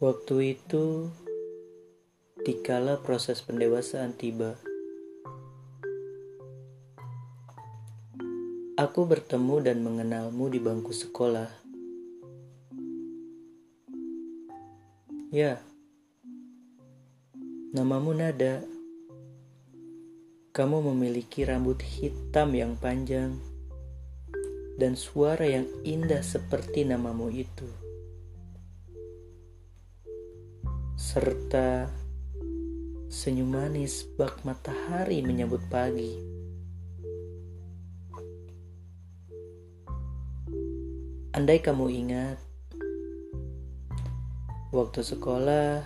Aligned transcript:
Waktu 0.00 0.56
itu, 0.56 1.12
dikala 2.40 3.04
proses 3.04 3.44
pendewasaan 3.44 4.16
tiba, 4.16 4.56
aku 8.80 9.04
bertemu 9.04 9.60
dan 9.60 9.84
mengenalmu 9.84 10.48
di 10.48 10.56
bangku 10.56 10.96
sekolah. 10.96 11.52
Ya, 15.28 15.60
namamu 17.76 18.16
Nada. 18.16 18.64
Kamu 20.56 20.80
memiliki 20.96 21.44
rambut 21.44 21.84
hitam 21.84 22.56
yang 22.56 22.80
panjang 22.80 23.36
dan 24.80 24.96
suara 24.96 25.44
yang 25.44 25.68
indah 25.84 26.24
seperti 26.24 26.88
namamu 26.88 27.28
itu. 27.28 27.89
Serta 31.10 31.90
senyum 33.10 33.50
manis 33.50 34.06
bak 34.14 34.46
matahari 34.46 35.26
menyambut 35.26 35.58
pagi. 35.66 36.14
Andai 41.34 41.58
kamu 41.58 41.90
ingat, 41.90 42.38
waktu 44.70 45.02
sekolah, 45.02 45.82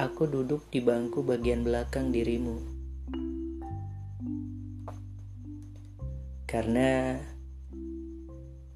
aku 0.00 0.22
duduk 0.24 0.72
di 0.72 0.80
bangku 0.80 1.20
bagian 1.20 1.60
belakang 1.60 2.08
dirimu. 2.08 2.56
Karena 6.48 7.20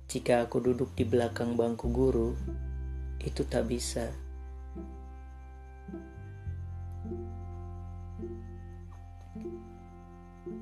jika 0.05 0.45
aku 0.45 0.61
duduk 0.61 0.93
di 0.93 1.09
belakang 1.09 1.57
bangku 1.57 1.89
guru, 1.89 2.37
itu 3.25 3.41
tak 3.49 3.65
bisa. 3.65 4.30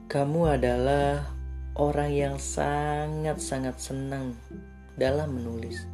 Kamu 0.09 0.49
adalah 0.49 1.21
orang 1.77 2.09
yang 2.17 2.37
sangat-sangat 2.41 3.77
senang 3.77 4.33
dalam 4.97 5.37
menulis. 5.37 5.85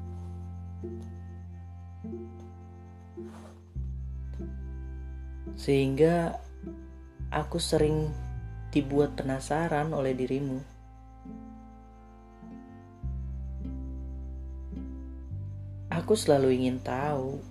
Sehingga 5.58 6.38
aku 7.26 7.58
sering 7.58 8.14
dibuat 8.70 9.18
penasaran 9.18 9.90
oleh 9.90 10.14
dirimu. 10.14 10.62
Aku 15.90 16.14
selalu 16.14 16.62
ingin 16.62 16.78
tahu 16.78 17.42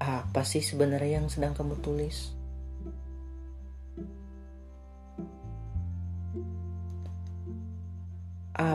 apa 0.00 0.40
sih 0.40 0.64
sebenarnya 0.64 1.20
yang 1.20 1.28
sedang 1.28 1.52
kamu 1.52 1.76
tulis. 1.84 2.32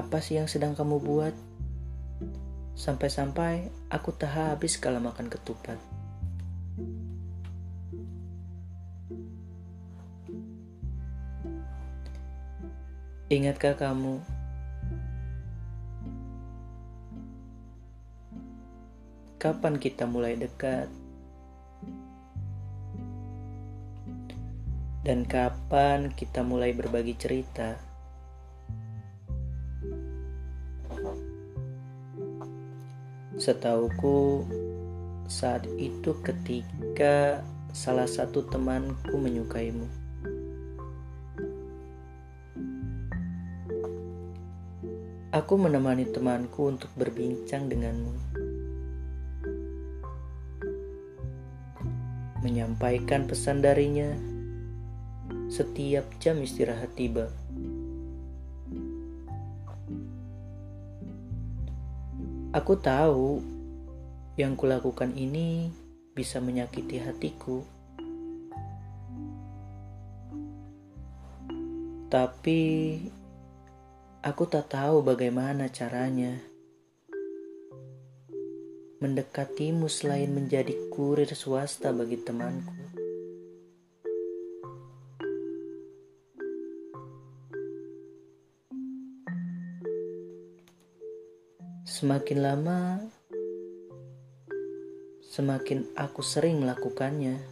Apa 0.10 0.26
sih 0.26 0.42
yang 0.42 0.50
sedang 0.50 0.74
kamu 0.74 1.06
buat? 1.06 1.38
Sampai-sampai 2.74 3.70
aku 3.94 4.10
tak 4.10 4.34
habis 4.34 4.74
kalau 4.82 4.98
makan 4.98 5.30
ketupat. 5.30 5.78
Ingatkah 13.30 13.78
kamu? 13.78 14.18
Kapan 19.38 19.78
kita 19.78 20.10
mulai 20.10 20.34
dekat? 20.42 20.90
Dan 25.06 25.30
kapan 25.30 26.10
kita 26.18 26.42
mulai 26.42 26.74
berbagi 26.74 27.14
cerita? 27.14 27.89
Setauku, 33.40 34.44
saat 35.24 35.64
itu 35.80 36.12
ketika 36.20 37.40
salah 37.72 38.04
satu 38.04 38.44
temanku 38.52 39.16
menyukaimu. 39.16 39.88
Aku 45.32 45.56
menemani 45.56 46.04
temanku 46.12 46.68
untuk 46.68 46.92
berbincang 47.00 47.72
denganmu. 47.72 48.12
Menyampaikan 52.44 53.24
pesan 53.24 53.64
darinya 53.64 54.20
setiap 55.48 56.12
jam 56.20 56.44
istirahat 56.44 56.92
tiba. 57.00 57.32
Aku 62.50 62.82
tahu 62.82 63.46
yang 64.34 64.58
kulakukan 64.58 65.14
ini 65.14 65.70
bisa 66.18 66.42
menyakiti 66.42 66.98
hatiku. 66.98 67.62
Tapi 72.10 72.62
aku 74.26 74.44
tak 74.50 74.74
tahu 74.74 75.06
bagaimana 75.06 75.70
caranya 75.70 76.42
mendekatimu 78.98 79.86
selain 79.86 80.34
menjadi 80.34 80.74
kurir 80.90 81.30
swasta 81.30 81.94
bagi 81.94 82.18
temanku. 82.18 82.79
Semakin 92.00 92.40
lama, 92.40 93.04
semakin 95.20 95.84
aku 96.00 96.24
sering 96.24 96.64
melakukannya. 96.64 97.44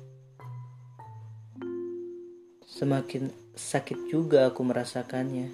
Semakin 2.64 3.28
sakit 3.60 4.08
juga 4.08 4.48
aku 4.48 4.64
merasakannya. 4.64 5.52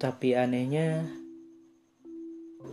Tapi 0.00 0.28
anehnya, 0.32 1.04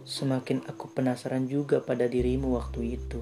semakin 0.07 0.63
aku 0.63 0.87
penasaran 0.87 1.51
juga 1.51 1.83
pada 1.83 2.07
dirimu 2.07 2.55
waktu 2.55 2.95
itu. 2.95 3.19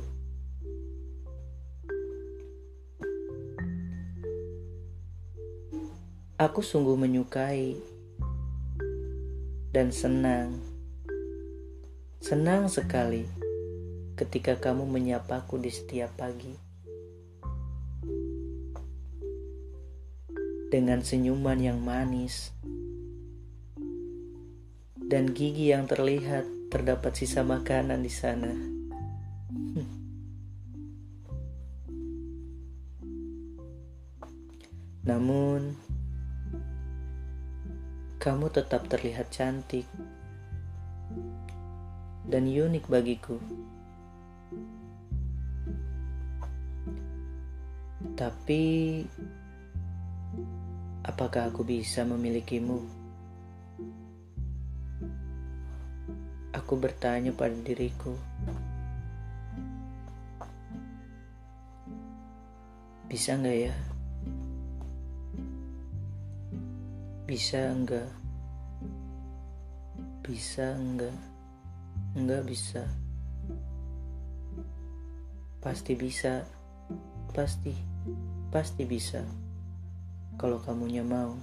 Aku 6.38 6.62
sungguh 6.62 6.94
menyukai 6.94 7.91
dan 9.72 9.88
senang. 9.96 10.60
Senang 12.20 12.68
sekali 12.68 13.24
ketika 14.20 14.60
kamu 14.60 14.84
menyapaku 14.84 15.56
di 15.64 15.72
setiap 15.72 16.12
pagi. 16.20 16.52
Dengan 20.72 21.04
senyuman 21.04 21.60
yang 21.60 21.80
manis 21.84 22.52
dan 24.96 25.32
gigi 25.36 25.76
yang 25.76 25.88
terlihat 25.88 26.48
terdapat 26.72 27.16
sisa 27.16 27.44
makanan 27.44 28.04
di 28.04 28.12
sana. 28.12 28.52
Namun, 35.08 35.76
kamu 38.22 38.54
tetap 38.54 38.86
terlihat 38.86 39.34
cantik 39.34 39.90
dan 42.30 42.46
unik 42.46 42.86
bagiku. 42.86 43.42
Tapi, 48.14 48.62
apakah 51.02 51.50
aku 51.50 51.66
bisa 51.66 52.06
memilikimu? 52.06 52.86
Aku 56.54 56.78
bertanya 56.78 57.34
pada 57.34 57.58
diriku. 57.58 58.14
Bisa 63.10 63.34
nggak 63.34 63.58
ya? 63.58 63.74
bisa 67.32 67.72
enggak? 67.72 68.12
Bisa 70.20 70.76
enggak? 70.76 71.16
Enggak 72.12 72.44
bisa. 72.44 72.84
Pasti 75.64 75.96
bisa. 75.96 76.44
Pasti. 77.32 77.72
Pasti 78.52 78.84
bisa. 78.84 79.24
Kalau 80.36 80.60
kamunya 80.60 81.08
mau. 81.08 81.40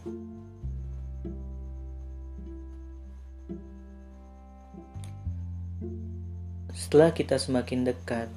Setelah 6.76 7.17
kita 7.17 7.40
semakin 7.40 7.88
dekat 7.88 8.29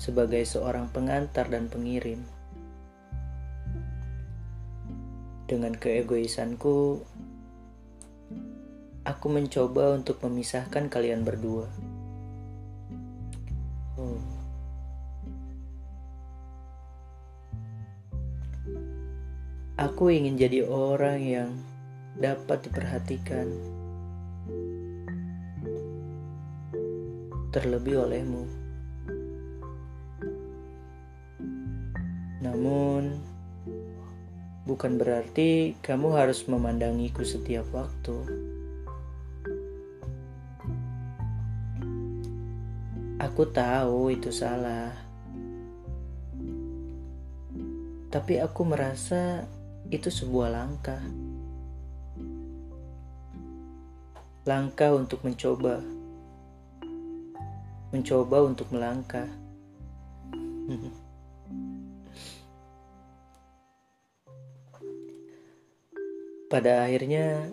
sebagai 0.00 0.48
seorang 0.48 0.88
pengantar 0.88 1.44
dan 1.52 1.68
pengirim 1.68 2.24
dengan 5.48 5.72
keegoisanku, 5.72 7.00
aku 9.08 9.26
mencoba 9.32 9.96
untuk 9.96 10.20
memisahkan 10.20 10.92
kalian 10.92 11.24
berdua. 11.24 11.64
Oh. 13.96 14.20
Aku 19.80 20.12
ingin 20.12 20.36
jadi 20.36 20.68
orang 20.68 21.18
yang 21.24 21.50
dapat 22.20 22.68
diperhatikan, 22.68 23.48
terlebih 27.56 28.04
olehmu. 28.04 28.44
Namun, 32.44 33.27
bukan 34.68 35.00
berarti 35.00 35.80
kamu 35.80 36.12
harus 36.12 36.44
memandangiku 36.44 37.24
setiap 37.24 37.64
waktu. 37.72 38.20
Aku 43.16 43.48
tahu 43.48 44.12
itu 44.12 44.28
salah, 44.28 44.92
tapi 48.12 48.36
aku 48.44 48.62
merasa 48.68 49.48
itu 49.88 50.12
sebuah 50.12 50.52
langkah. 50.52 51.00
Langkah 54.44 54.92
untuk 54.92 55.24
mencoba, 55.24 55.80
mencoba 57.88 58.36
untuk 58.44 58.68
melangkah. 58.68 59.28
Pada 66.48 66.88
akhirnya, 66.88 67.52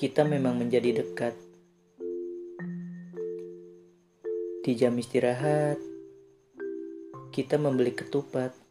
kita 0.00 0.24
memang 0.24 0.56
menjadi 0.56 1.04
dekat. 1.04 1.36
Di 4.64 4.72
jam 4.72 4.96
istirahat, 4.96 5.76
kita 7.34 7.60
membeli 7.60 7.92
ketupat 7.92 8.64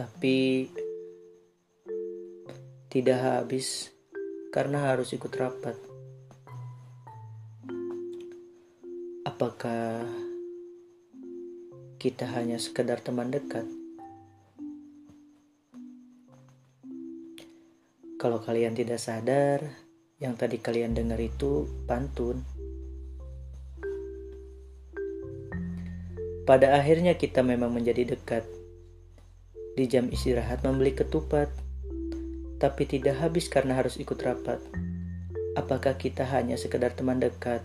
tapi 0.00 0.66
tidak 2.90 3.20
habis 3.20 3.94
karena 4.50 4.92
harus 4.92 5.14
ikut 5.14 5.30
rapat. 5.30 5.78
Apakah 9.22 10.04
kita 12.02 12.28
hanya 12.34 12.56
sekedar 12.58 12.98
teman 13.00 13.30
dekat? 13.30 13.79
Kalau 18.20 18.36
kalian 18.36 18.76
tidak 18.76 19.00
sadar, 19.00 19.64
yang 20.20 20.36
tadi 20.36 20.60
kalian 20.60 20.92
dengar 20.92 21.16
itu 21.16 21.64
pantun. 21.88 22.44
Pada 26.44 26.76
akhirnya 26.76 27.16
kita 27.16 27.40
memang 27.40 27.72
menjadi 27.72 28.12
dekat 28.12 28.44
di 29.72 29.88
jam 29.88 30.12
istirahat 30.12 30.60
membeli 30.60 30.92
ketupat, 30.92 31.48
tapi 32.60 32.84
tidak 32.84 33.16
habis 33.24 33.48
karena 33.48 33.80
harus 33.80 33.96
ikut 33.96 34.20
rapat. 34.20 34.60
Apakah 35.56 35.96
kita 35.96 36.28
hanya 36.28 36.60
sekedar 36.60 36.92
teman 36.92 37.24
dekat? 37.24 37.64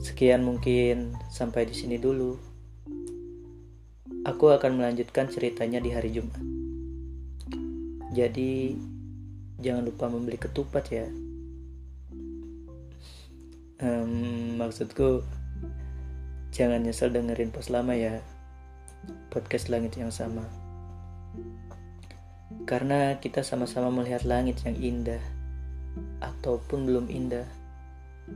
Sekian 0.00 0.48
mungkin 0.48 1.12
sampai 1.28 1.68
di 1.68 1.76
sini 1.76 2.00
dulu. 2.00 2.55
Aku 4.26 4.50
akan 4.50 4.82
melanjutkan 4.82 5.30
ceritanya 5.30 5.78
di 5.78 5.94
hari 5.94 6.10
Jumat. 6.10 6.42
Jadi 8.10 8.74
jangan 9.62 9.86
lupa 9.86 10.10
membeli 10.10 10.34
ketupat 10.34 10.84
ya. 10.90 11.06
Um, 13.76 14.58
maksudku 14.58 15.22
Jangan 16.56 16.88
nyesel 16.88 17.12
dengerin 17.12 17.52
pos 17.52 17.68
lama 17.68 17.92
ya. 17.92 18.24
Podcast 19.28 19.68
Langit 19.68 20.00
yang 20.00 20.08
sama. 20.08 20.40
Karena 22.64 23.20
kita 23.20 23.44
sama-sama 23.44 23.92
melihat 23.92 24.24
langit 24.24 24.64
yang 24.64 24.72
indah 24.80 25.20
ataupun 26.24 26.88
belum 26.88 27.12
indah. 27.12 27.44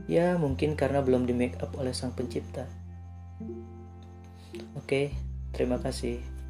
Ya, 0.05 0.37
mungkin 0.37 0.77
karena 0.77 1.01
belum 1.01 1.25
di 1.25 1.33
make 1.33 1.57
up 1.65 1.73
oleh 1.81 1.97
sang 1.97 2.13
pencipta. 2.13 2.69
Oke, 4.77 5.09
terima 5.51 5.77
kasih. 5.77 6.40